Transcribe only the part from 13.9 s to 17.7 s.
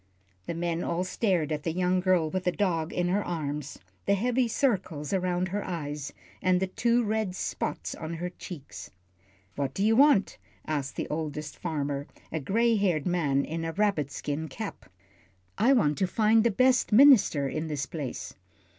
skin cap. "I want to find the best minister in